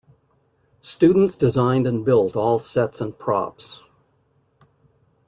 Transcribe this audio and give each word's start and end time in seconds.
Students 0.81 1.37
designed 1.37 1.85
and 1.85 2.03
built 2.03 2.35
all 2.35 2.57
sets 2.57 3.01
and 3.01 3.15
props. 3.19 3.83